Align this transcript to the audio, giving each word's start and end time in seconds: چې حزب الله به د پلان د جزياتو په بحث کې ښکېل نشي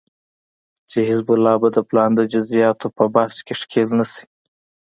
چې 0.89 0.99
حزب 1.07 1.27
الله 1.33 1.55
به 1.61 1.69
د 1.75 1.77
پلان 1.89 2.11
د 2.15 2.21
جزياتو 2.31 2.87
په 2.97 3.05
بحث 3.15 3.35
کې 3.45 3.53
ښکېل 3.61 3.89
نشي 3.99 4.23